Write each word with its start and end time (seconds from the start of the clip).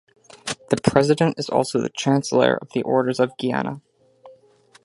The 0.71 0.77
President 0.83 1.37
is 1.37 1.47
also 1.47 1.79
the 1.79 1.87
Chancellor 1.91 2.57
of 2.59 2.71
the 2.73 2.81
Orders 2.81 3.19
of 3.19 3.37
Guyana. 3.37 3.81